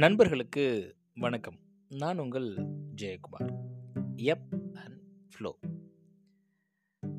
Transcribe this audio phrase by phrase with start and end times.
[0.00, 1.58] நண்பர்களுக்கு வணக்கம்.
[1.88, 2.56] நான் உங்கள்
[2.96, 3.56] ஜெயக்குமார்.
[4.16, 5.58] எப் அண்ட் ஃப்ளோ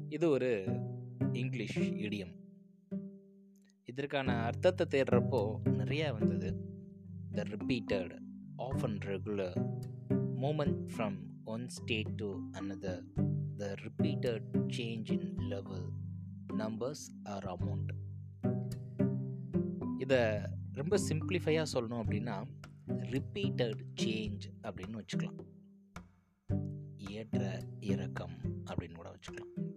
[0.09, 0.79] இது ஒரு
[1.33, 2.35] இங்கிலீஷ் இடியம்.
[3.85, 6.55] இதற்கான அர்த்தத்தை தேடுறப்போ நிறையா வந்தது.
[7.31, 8.19] The repeated
[8.55, 9.73] off and regular
[10.41, 13.03] moment from one state to another
[13.57, 15.89] the repeated change in level
[16.57, 17.89] numbers or amount
[19.97, 20.19] இதை
[20.71, 22.43] ரொம்ப சிம்பிளிஃபையாக சொல்லணும் அப்படின்னா
[22.91, 25.39] ரிப்பீட்டட் சேஞ்ச் அப்படின்னு வச்சுக்கலாம்.
[26.97, 29.69] ஏற்ற இறக்கம் அப்படின்னு கூட வச்சுக்கலாம்.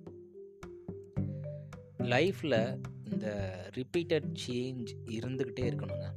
[1.99, 2.81] லைஃப்பில்
[3.13, 6.13] இந்த ரிப்பீட்டட் சேஞ்ச் இருந்துக்கிட்டே இருக்கணுங்க.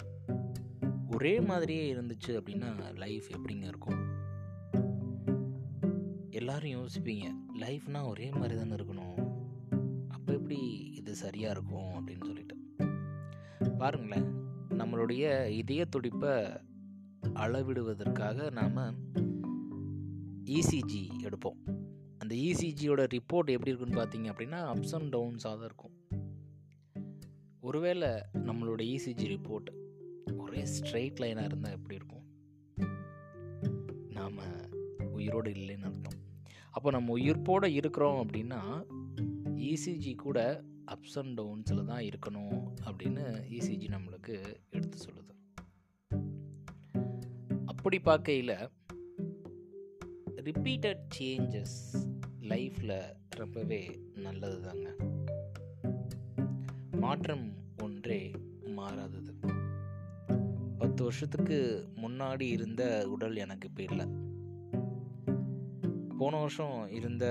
[1.13, 4.05] ஒரே மாதிரியே இருந்துச்சு அப்படின்னா லைஃப் எப்படிங்க இருக்கும்?
[6.29, 9.31] எல்லாரும் யோசிப்பீங்க லைஃப்னா ஒரே மாதிரி தானே இருக்கணும்.
[10.07, 10.59] அப்போ எப்படி
[10.95, 12.07] இது சரியாக இருக்கும்?
[12.07, 12.55] அப்படின்னு சொல்லிட்டு.
[13.77, 14.35] பாருங்களேன்
[14.69, 16.44] நம்மளுடைய இதய துடிப்பை
[17.38, 18.77] அளவிடுவதற்காக நாம்
[20.45, 21.59] இசிஜி எடுப்போம்.
[22.17, 25.95] அந்த இசிஜியோட ரிப்போர்ட் எப்படி இருக்குன்னு பார்த்தீங்க அப்படின்னா அப்ஸ் அண்ட் டவுன்ஸாக தான் இருக்கும்.
[27.61, 29.69] ஒருவேளை நம்மளோட இசிஜி ரிப்போர்ட்
[30.38, 32.25] ஒரே ஸ்ட்ரெயிட் லைனாக இருந்தால் எப்படி இருக்கும்?
[34.09, 34.39] நாம்
[35.11, 36.19] உயிரோடு இல்லைன்னு அர்த்தம்.
[36.72, 38.61] அப்போ நம்ம உயிர்ப்போடு இருக்கிறோம் அப்படின்னா
[39.55, 44.35] இசிஜி கூட அப்ஸ் அண்ட் டவுன்ஸில் தான் இருக்கணும் அப்படின்னு இசிஜி நம்மளுக்கு
[44.69, 45.35] எடுத்து சொல்லுது.
[47.88, 48.69] அப்படி பார்க்கையில்
[50.35, 51.75] ரிப்பீட்டட் சேஞ்சஸ்
[52.41, 54.95] லைஃப்பில் ரொம்பவே நல்லது தாங்க
[56.91, 58.31] மாற்றம் ஒன்றே
[58.66, 59.33] மாறாதது.
[60.77, 64.05] பத்து வருஷத்துக்கு முன்னாடி இருந்த உடல் எனக்கு இப்போ இல்லை.
[66.17, 67.25] போன வருஷம் இருந்த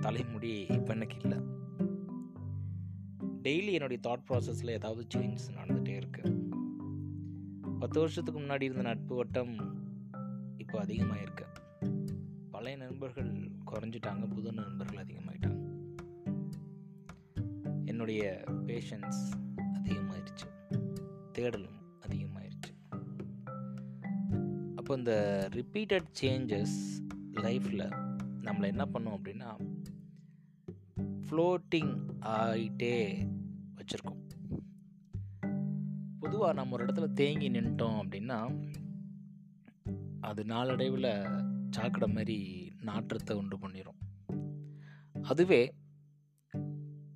[0.00, 1.38] தலைமுடி இப்போ எனக்கு இல்லை.
[3.42, 6.58] டெய்லி என்னுடைய தாட் ப்ராசஸில் ஏதாவது சேஞ்ச் நடந்துகிட்டே இருக்குது
[7.80, 9.54] பத்து வருஷத்துக்கு முன்னாடி இருந்த நட்பு வட்டம்
[10.56, 11.46] இப்போ அதிகமாக இருக்கு
[12.50, 15.64] பழைய நண்பர்கள் குறைஞ்சிட்டாங்க புது நண்பர்கள் அதிகமாயிட்டாங்க.
[17.84, 19.20] என்னுடைய பேஷன்ஸ்
[19.58, 20.48] அதிகமாயிருச்சு.
[21.38, 22.70] தேடலும் அதிகமாயிருச்சு.
[24.76, 26.76] அப்போ இந்த ரிப்பீட்டட் சேஞ்சஸ்
[27.32, 29.68] லைஃப்பில் நம்மளை என்ன பண்ணோம் அப்படின்னா
[31.00, 33.28] ஃப்ளோட்டிங் ஆகிட்டே
[33.76, 34.29] வச்சுருக்கோம்.
[36.20, 38.38] பொதுவாக நம்ம ஒரு இடத்துல தேங்கி நின்ட்டோம் அப்படின்னா
[40.20, 41.10] அது நாளடைவில்
[41.70, 42.38] சாக்கடை மாதிரி
[42.82, 43.98] நாற்றத்தை உண்டு பண்ணிடும்
[45.22, 45.74] அதுவே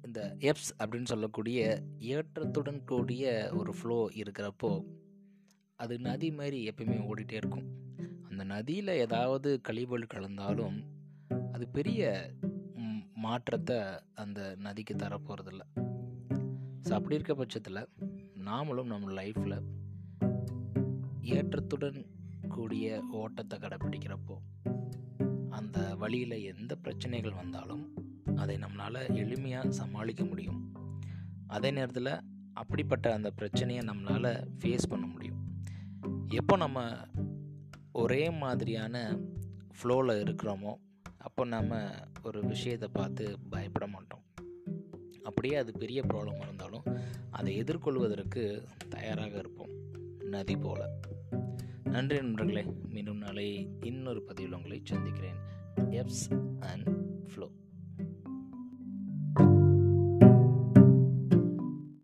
[0.02, 4.84] இந்த எப்ஸ் அப்படின்னு சொல்லக்கூடிய ஏற்றத்துடன் கூடிய ஒரு ஃப்ளோ இருக்கிறப்போ
[5.76, 7.66] அது நதி மாதிரி எப்பயுமே ஓடிட்டே இருக்கும்.
[8.28, 10.76] அந்த நதியில் ஏதாவது கழிவுகள் கலந்தாலும்
[11.52, 12.02] அது பெரிய
[13.12, 13.76] மாற்றத்தை
[14.14, 15.62] அந்த நதிக்கு தரப்போகிறதில்ல
[16.82, 17.88] ஸோ அப்படி இருக்க பட்சத்தில்
[18.44, 19.56] நாமளும் நம்ம லைஃப்பில்
[21.20, 22.06] ஏற்றத்துடன்
[22.48, 24.36] கூடிய ஓட்டத்தை கடைப்பிடிக்கிறப்போ
[25.50, 27.84] அந்த வழியில் எந்த பிரச்சனைகள் வந்தாலும்
[28.36, 30.60] அதை நம்மளால் எளிமையாக சமாளிக்க முடியும்.
[31.46, 32.12] அதே நேரத்தில்
[32.52, 35.40] அப்படிப்பட்ட அந்த பிரச்சனையை நம்மளால் ஃபேஸ் பண்ண முடியும்.
[36.28, 36.78] எப்போ நம்ம
[37.92, 39.16] ஒரே மாதிரியான
[39.76, 40.72] ஃப்ளோவில் இருக்கிறோமோ
[41.18, 41.80] அப்போ நம்ம
[42.22, 44.24] ஒரு விஷயத்தை பார்த்து பயப்பட மாட்டோம்.
[45.22, 46.86] அப்படியே அது பெரிய ப்ராப்ளமாக இருந்தாலும்
[47.34, 49.68] அதை எதிர்கொள்வதற்கு தயாராக இருப்போம்.
[50.20, 51.00] நதி போல.
[51.84, 52.64] நன்றி நண்பர்களே.
[52.88, 55.36] மீண்டும் நாளை இன்னொரு பதிவில் உங்களை சந்திக்கிறேன்.
[55.76, 56.88] EPS and
[57.34, 57.50] flow